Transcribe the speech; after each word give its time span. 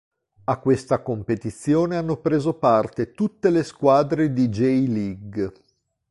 A 0.45 0.57
questa 0.57 1.03
competizione 1.03 1.95
hanno 1.95 2.17
preso 2.17 2.55
parte 2.55 3.11
tutte 3.11 3.51
le 3.51 3.63
squadre 3.63 4.33
di 4.33 4.47
J. 4.49 4.59
League. 4.87 5.51